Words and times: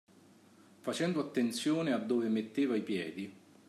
Facendo 0.81 1.19
attenzione 1.19 1.91
a 1.93 1.99
dove 1.99 2.27
metteva 2.27 2.75
i 2.75 2.81
piedi 2.81 3.35